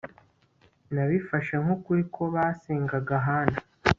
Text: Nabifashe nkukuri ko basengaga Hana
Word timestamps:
Nabifashe 0.93 1.53
nkukuri 1.63 2.03
ko 2.15 2.23
basengaga 2.33 3.15
Hana 3.27 3.57